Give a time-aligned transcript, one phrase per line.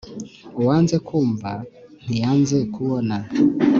[0.59, 1.51] Uwanze kwumva
[2.03, 3.15] ntiyanze kubona.